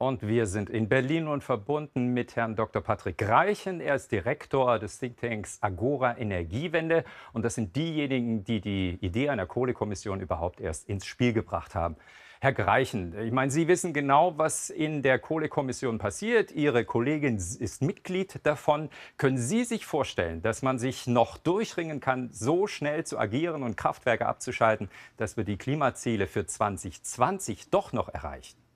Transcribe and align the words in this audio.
Und 0.00 0.22
wir 0.22 0.46
sind 0.46 0.70
in 0.70 0.88
Berlin 0.88 1.26
und 1.26 1.42
verbunden 1.42 2.14
mit 2.14 2.36
Herrn 2.36 2.54
Dr. 2.54 2.80
Patrick 2.80 3.20
Reichen. 3.20 3.80
Er 3.80 3.96
ist 3.96 4.12
Direktor 4.12 4.78
des 4.78 5.00
Thinktanks 5.00 5.58
Agora 5.60 6.16
Energiewende. 6.16 7.04
Und 7.32 7.44
das 7.44 7.56
sind 7.56 7.74
diejenigen, 7.74 8.44
die 8.44 8.60
die 8.60 8.96
Idee 9.00 9.28
einer 9.28 9.46
Kohlekommission 9.46 10.20
überhaupt 10.20 10.60
erst 10.60 10.88
ins 10.88 11.04
Spiel 11.04 11.32
gebracht 11.32 11.74
haben. 11.74 11.96
Herr 12.40 12.52
Greichen, 12.52 13.18
ich 13.18 13.32
meine, 13.32 13.50
Sie 13.50 13.66
wissen 13.66 13.92
genau, 13.92 14.38
was 14.38 14.70
in 14.70 15.02
der 15.02 15.18
Kohlekommission 15.18 15.98
passiert. 15.98 16.52
Ihre 16.52 16.84
Kollegin 16.84 17.34
ist 17.34 17.82
Mitglied 17.82 18.38
davon. 18.44 18.90
Können 19.16 19.38
Sie 19.38 19.64
sich 19.64 19.84
vorstellen, 19.84 20.42
dass 20.42 20.62
man 20.62 20.78
sich 20.78 21.08
noch 21.08 21.38
durchringen 21.38 21.98
kann, 21.98 22.30
so 22.30 22.68
schnell 22.68 23.02
zu 23.02 23.18
agieren 23.18 23.64
und 23.64 23.76
Kraftwerke 23.76 24.26
abzuschalten, 24.26 24.88
dass 25.16 25.36
wir 25.36 25.42
die 25.42 25.56
Klimaziele 25.56 26.28
für 26.28 26.46
2020 26.46 27.70
doch 27.70 27.92
noch 27.92 28.08
erreichen? 28.08 28.67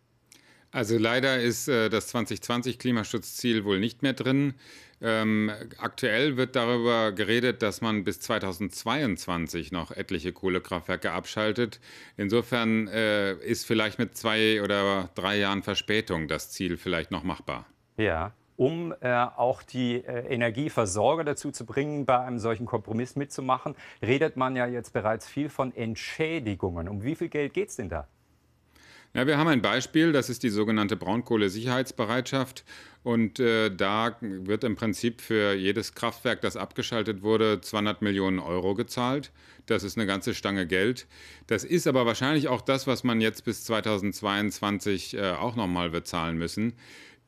Also 0.72 0.96
leider 0.96 1.38
ist 1.38 1.68
äh, 1.68 1.90
das 1.90 2.08
2020 2.08 2.78
Klimaschutzziel 2.78 3.64
wohl 3.64 3.78
nicht 3.78 4.02
mehr 4.02 4.14
drin. 4.14 4.54
Ähm, 5.02 5.50
aktuell 5.78 6.38
wird 6.38 6.56
darüber 6.56 7.12
geredet, 7.12 7.60
dass 7.60 7.82
man 7.82 8.04
bis 8.04 8.20
2022 8.20 9.70
noch 9.70 9.90
etliche 9.90 10.32
Kohlekraftwerke 10.32 11.12
abschaltet. 11.12 11.78
Insofern 12.16 12.88
äh, 12.88 13.34
ist 13.34 13.66
vielleicht 13.66 13.98
mit 13.98 14.16
zwei 14.16 14.62
oder 14.62 15.10
drei 15.14 15.38
Jahren 15.38 15.62
Verspätung 15.62 16.26
das 16.26 16.50
Ziel 16.50 16.78
vielleicht 16.78 17.10
noch 17.10 17.22
machbar. 17.22 17.66
Ja, 17.98 18.32
um 18.56 18.94
äh, 19.00 19.12
auch 19.12 19.62
die 19.62 19.96
äh, 19.96 20.32
Energieversorger 20.32 21.24
dazu 21.24 21.50
zu 21.50 21.66
bringen, 21.66 22.06
bei 22.06 22.18
einem 22.20 22.38
solchen 22.38 22.64
Kompromiss 22.64 23.14
mitzumachen, 23.16 23.74
redet 24.00 24.38
man 24.38 24.56
ja 24.56 24.66
jetzt 24.66 24.94
bereits 24.94 25.28
viel 25.28 25.50
von 25.50 25.74
Entschädigungen. 25.74 26.88
Um 26.88 27.02
wie 27.02 27.16
viel 27.16 27.28
Geld 27.28 27.52
geht 27.52 27.68
es 27.68 27.76
denn 27.76 27.90
da? 27.90 28.08
Ja, 29.14 29.26
wir 29.26 29.36
haben 29.36 29.48
ein 29.48 29.60
Beispiel, 29.60 30.12
das 30.12 30.30
ist 30.30 30.42
die 30.42 30.48
sogenannte 30.48 30.96
Braunkohlesicherheitsbereitschaft. 30.96 32.64
Und 33.02 33.40
äh, 33.40 33.68
da 33.68 34.16
wird 34.20 34.64
im 34.64 34.74
Prinzip 34.74 35.20
für 35.20 35.52
jedes 35.54 35.94
Kraftwerk, 35.94 36.40
das 36.40 36.56
abgeschaltet 36.56 37.22
wurde, 37.22 37.60
200 37.60 38.00
Millionen 38.00 38.38
Euro 38.38 38.74
gezahlt. 38.74 39.32
Das 39.66 39.82
ist 39.82 39.98
eine 39.98 40.06
ganze 40.06 40.34
Stange 40.34 40.66
Geld. 40.66 41.06
Das 41.46 41.64
ist 41.64 41.86
aber 41.86 42.06
wahrscheinlich 42.06 42.48
auch 42.48 42.62
das, 42.62 42.86
was 42.86 43.04
man 43.04 43.20
jetzt 43.20 43.44
bis 43.44 43.64
2022 43.64 45.14
äh, 45.14 45.32
auch 45.32 45.56
nochmal 45.56 45.92
wird 45.92 46.06
zahlen 46.06 46.38
müssen. 46.38 46.72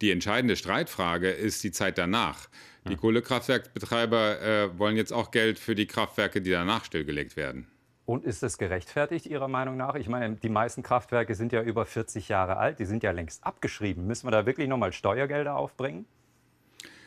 Die 0.00 0.10
entscheidende 0.10 0.56
Streitfrage 0.56 1.30
ist 1.30 1.62
die 1.64 1.72
Zeit 1.72 1.98
danach. 1.98 2.48
Die 2.88 2.96
Kohlekraftwerkbetreiber 2.96 4.42
äh, 4.42 4.78
wollen 4.78 4.96
jetzt 4.96 5.12
auch 5.12 5.30
Geld 5.30 5.58
für 5.58 5.74
die 5.74 5.86
Kraftwerke, 5.86 6.42
die 6.42 6.50
danach 6.50 6.84
stillgelegt 6.84 7.34
werden. 7.36 7.66
Und 8.06 8.24
ist 8.24 8.42
das 8.42 8.58
gerechtfertigt 8.58 9.26
Ihrer 9.26 9.48
Meinung 9.48 9.76
nach? 9.78 9.94
Ich 9.94 10.08
meine, 10.08 10.36
die 10.36 10.50
meisten 10.50 10.82
Kraftwerke 10.82 11.34
sind 11.34 11.52
ja 11.52 11.62
über 11.62 11.86
40 11.86 12.28
Jahre 12.28 12.58
alt, 12.58 12.78
die 12.78 12.84
sind 12.84 13.02
ja 13.02 13.12
längst 13.12 13.44
abgeschrieben. 13.44 14.06
Müssen 14.06 14.26
wir 14.26 14.30
da 14.30 14.44
wirklich 14.44 14.68
nochmal 14.68 14.92
Steuergelder 14.92 15.56
aufbringen? 15.56 16.04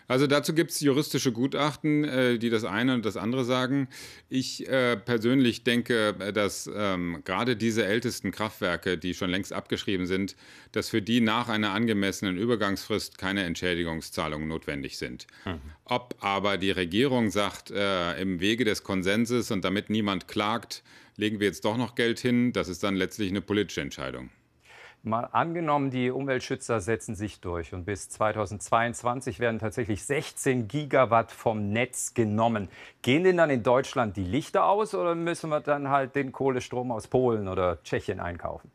Also 0.08 0.25
dazu 0.25 0.53
gibt 0.53 0.72
es 0.72 0.80
juristische 0.80 1.31
Gutachten, 1.31 2.05
äh, 2.05 2.38
die 2.39 2.50
das 2.50 2.63
eine 2.63 2.94
und 2.94 3.05
das 3.05 3.17
andere 3.17 3.44
sagen. 3.44 3.89
Ich 4.30 4.67
äh, 4.67 4.95
persönlich 4.95 5.64
denke, 5.64 6.16
äh, 6.19 6.31
dass 6.31 6.69
ähm, 6.73 7.22
gerade 7.25 7.58
diese 7.58 7.86
ältesten 7.86 8.31
Kraftwerke, 8.31 8.97
die 8.97 9.14
schon 9.14 9.30
längst 9.30 9.52
abgeschrieben 9.52 10.05
sind, 10.05 10.36
dass 10.72 10.89
für 10.89 11.02
die 11.02 11.19
nach 11.19 11.49
einer 11.49 11.73
angemessenen 11.73 12.38
Übergangsfrist 12.38 13.17
keine 13.17 13.44
Entschädigungszahlungen 13.44 14.47
notwendig 14.47 14.97
sind. 14.97 15.27
Mhm. 15.45 15.59
Ob 15.83 16.16
aber 16.21 16.58
die 16.58 16.71
Regierung 16.71 17.30
sagt, 17.30 17.71
äh, 17.71 18.21
im 18.21 18.39
Wege 18.39 18.64
des 18.64 18.83
Konsenses 18.83 19.52
und 19.52 19.66
damit 19.66 19.89
niemand 19.89 20.27
klagt, 20.27 20.83
legen 21.17 21.39
wir 21.39 21.47
jetzt 21.47 21.66
doch 21.66 21.77
noch 21.77 21.95
Geld 21.95 22.19
hin, 22.19 22.53
das 22.53 22.69
ist 22.69 22.83
dann 22.83 22.95
letztlich 22.95 23.30
eine 23.30 23.42
politische 23.42 23.81
Entscheidung. 23.81 24.30
Mal 25.08 25.30
angenommen, 25.31 25.89
die 25.89 26.11
Umweltschützer 26.11 26.81
setzen 26.81 27.16
sich 27.16 27.39
durch 27.39 27.73
und 27.73 27.86
bis 27.86 28.09
2022 28.09 29.39
werden 29.39 29.59
tatsächlich 29.59 30.03
16 30.03 30.67
Gigawatt 30.67 31.31
vom 31.31 31.69
Netz 31.69 32.14
genommen. 32.14 32.69
Gehen 33.02 33.23
denn 33.23 33.38
dann 33.38 33.49
in 33.49 33.64
Deutschland 33.64 34.17
die 34.17 34.23
Lichter 34.23 34.65
aus 34.65 34.93
oder 34.93 35.15
müssen 35.15 35.49
wir 35.49 35.61
dann 35.61 35.89
halt 35.89 36.15
den 36.15 36.32
Kohlestrom 36.32 36.92
aus 36.92 37.08
Polen 37.08 37.48
oder 37.48 37.82
Tschechien 37.83 38.20
einkaufen? 38.20 38.71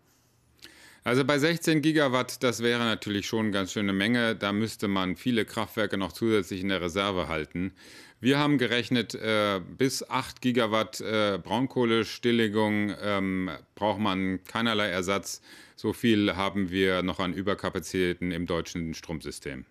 Also 1.05 1.25
bei 1.25 1.37
16 1.37 1.83
Gigawatt, 1.83 2.45
das 2.45 2.63
wäre 2.63 2.79
natürlich 2.79 3.27
schon 3.27 3.47
eine 3.47 3.51
ganz 3.51 3.73
schöne 3.73 3.93
Menge. 3.93 4.37
Da 4.37 4.53
müsste 4.53 4.87
man 4.87 5.17
viele 5.17 5.45
Kraftwerke 5.45 5.99
noch 5.99 6.13
zusätzlich 6.13 6.61
in 6.61 6.69
der 6.69 6.81
Reserve 6.81 7.27
halten. 7.27 7.73
Wir 8.21 8.39
haben 8.39 8.57
gerechnet, 8.57 9.17
äh, 9.17 9.61
bis 9.79 10.09
8 10.09 10.41
Gigawatt 10.41 11.01
äh, 11.01 11.41
Braunkohlestilllegung 11.43 12.95
ähm, 13.03 13.51
braucht 13.75 13.99
man 13.99 14.45
keinerlei 14.45 14.91
Ersatz. 14.91 15.43
So 15.75 15.93
viel 15.93 16.37
haben 16.37 16.71
wir 16.71 17.03
noch 17.03 17.19
an 17.19 17.35
Überkapazitäten 17.35 18.31
im 18.31 18.47
deutschen 18.47 18.95
Stromsystem. 18.95 19.65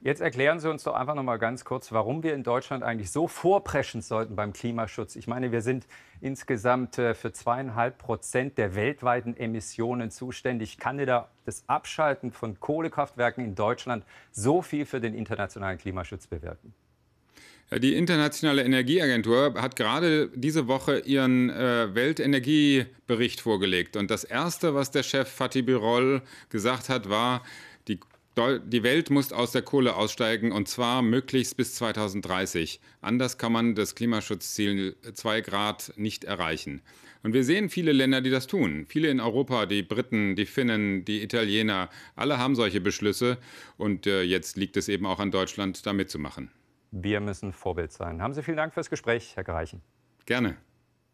Jetzt 0.00 0.20
erklären 0.20 0.60
Sie 0.60 0.70
uns 0.70 0.82
doch 0.84 0.94
einfach 0.94 1.14
noch 1.14 1.22
mal 1.22 1.38
ganz 1.38 1.64
kurz, 1.64 1.92
warum 1.92 2.22
wir 2.22 2.34
in 2.34 2.42
Deutschland 2.42 2.82
eigentlich 2.82 3.10
so 3.10 3.28
vorpreschen 3.28 4.02
sollten 4.02 4.36
beim 4.36 4.52
Klimaschutz. 4.52 5.16
Ich 5.16 5.26
meine, 5.26 5.52
wir 5.52 5.62
sind 5.62 5.86
insgesamt 6.20 6.98
äh, 6.98 7.14
für 7.14 7.32
zweieinhalb 7.32 7.98
Prozent 7.98 8.58
der 8.58 8.74
weltweiten 8.74 9.36
Emissionen 9.36 10.10
zuständig. 10.10 10.78
Kann 10.78 10.98
da 11.06 11.28
das 11.44 11.64
Abschalten 11.68 12.32
von 12.32 12.58
Kohlekraftwerken 12.58 13.44
in 13.44 13.54
Deutschland 13.54 14.04
so 14.32 14.62
viel 14.62 14.86
für 14.86 15.00
den 15.00 15.14
internationalen 15.14 15.78
Klimaschutz 15.78 16.26
bewirken? 16.26 16.74
Die 17.72 17.96
Internationale 17.96 18.62
Energieagentur 18.62 19.54
hat 19.60 19.74
gerade 19.74 20.30
diese 20.34 20.68
Woche 20.68 21.00
ihren 21.00 21.50
äh, 21.50 21.92
Weltenergiebericht 21.92 23.40
vorgelegt. 23.40 23.96
Und 23.96 24.08
das 24.08 24.22
Erste, 24.22 24.76
was 24.76 24.92
der 24.92 25.02
Chef 25.02 25.28
Fatih 25.28 25.62
Birol 25.62 26.22
gesagt 26.48 26.88
hat, 26.88 27.10
war, 27.10 27.42
die, 27.88 27.98
die 28.36 28.82
Welt 28.82 29.10
muss 29.10 29.32
aus 29.32 29.52
der 29.52 29.62
Kohle 29.62 29.96
aussteigen 29.96 30.52
und 30.52 30.68
zwar 30.68 31.00
möglichst 31.02 31.56
bis 31.56 31.74
2030. 31.76 32.80
Anders 33.00 33.38
kann 33.38 33.52
man 33.52 33.74
das 33.74 33.94
Klimaschutzziel 33.94 34.96
2 35.12 35.40
Grad 35.40 35.92
nicht 35.96 36.24
erreichen. 36.24 36.82
Und 37.22 37.32
wir 37.32 37.44
sehen 37.44 37.70
viele 37.70 37.92
Länder, 37.92 38.20
die 38.20 38.30
das 38.30 38.46
tun. 38.46 38.84
Viele 38.86 39.08
in 39.08 39.20
Europa, 39.20 39.66
die 39.66 39.82
Briten, 39.82 40.36
die 40.36 40.46
Finnen, 40.46 41.04
die 41.04 41.22
Italiener, 41.22 41.88
alle 42.14 42.38
haben 42.38 42.54
solche 42.54 42.80
Beschlüsse. 42.80 43.38
Und 43.78 44.06
äh, 44.06 44.22
jetzt 44.22 44.56
liegt 44.56 44.76
es 44.76 44.88
eben 44.88 45.06
auch 45.06 45.18
an 45.18 45.30
Deutschland, 45.30 45.86
da 45.86 45.92
mitzumachen. 45.92 46.50
Wir 46.92 47.20
müssen 47.20 47.52
Vorbild 47.52 47.90
sein. 47.90 48.22
Haben 48.22 48.34
Sie 48.34 48.42
vielen 48.42 48.58
Dank 48.58 48.74
fürs 48.74 48.90
Gespräch, 48.90 49.34
Herr 49.34 49.44
Greichen. 49.44 49.82
Gerne. 50.26 50.56